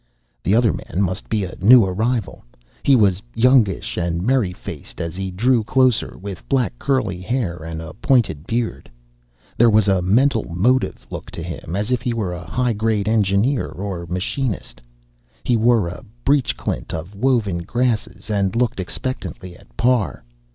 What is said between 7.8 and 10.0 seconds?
a pointed beard. There was